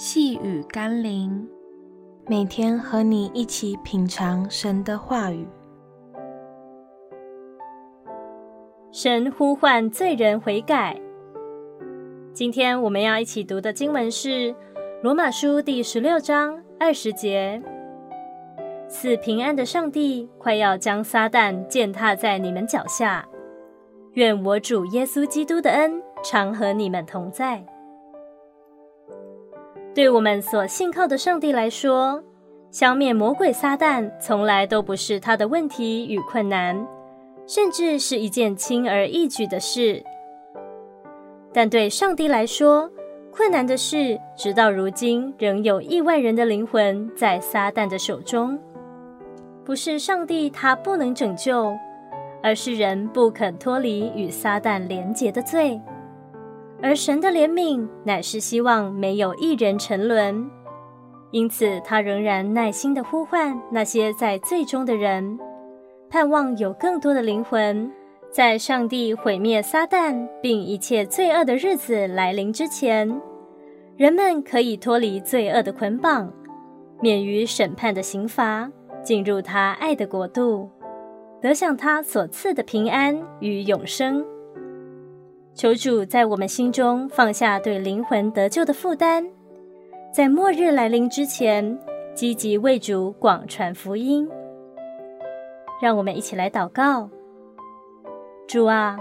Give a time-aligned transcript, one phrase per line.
[0.00, 1.44] 细雨甘霖，
[2.28, 5.44] 每天和你一起品尝神的话语。
[8.92, 10.96] 神呼唤罪人悔改。
[12.32, 14.28] 今天我们要一起读的经文是
[15.02, 17.60] 《罗马书》第十六章二十节
[18.86, 23.26] ：“赐平安的上帝，快要将撒旦践踏在你们脚下。
[24.12, 27.66] 愿我主耶稣基督的恩常和你们同在。”
[29.98, 32.22] 对我们所信靠的上帝来说，
[32.70, 36.86] 消灭魔鬼撒旦从来都不是他的问题与困难，
[37.48, 40.00] 甚至是一件轻而易举的事。
[41.52, 42.88] 但对上帝来说，
[43.32, 48.56] 困难的是，直到如今仍有亿万人的灵魂在撒旦的手中。
[49.64, 51.76] 不是上帝他不能拯救，
[52.40, 55.80] 而是人不肯脱离与撒旦连结的罪。
[56.80, 60.48] 而神的怜悯乃是希望没有一人沉沦，
[61.32, 65.38] 因此他仍然耐心地呼唤那些在罪中的人，
[66.08, 67.90] 盼望有更多的灵魂，
[68.30, 73.20] 在上帝毁灭撒旦并一切罪恶的日子来临之前，
[73.96, 76.32] 人们可以脱离罪恶的捆绑，
[77.00, 78.70] 免于审判的刑罚，
[79.02, 80.70] 进入他爱的国度，
[81.42, 84.24] 得享他所赐的平安与永生。
[85.58, 89.28] 求主在我们心中放下对灵魂得救的负担，
[90.14, 91.76] 在末日来临之前，
[92.14, 94.28] 积极为主广传福音。
[95.82, 97.10] 让我们一起来祷告：
[98.46, 98.96] 主啊，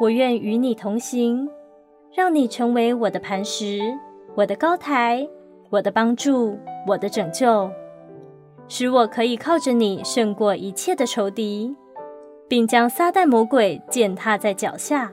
[0.00, 1.48] 我愿与你同行，
[2.12, 3.78] 让你成为我的磐石、
[4.34, 5.28] 我的高台、
[5.70, 7.70] 我的帮助、我的拯救，
[8.66, 11.72] 使我可以靠着你胜过一切的仇敌，
[12.48, 15.12] 并将撒旦魔鬼践踏在脚下。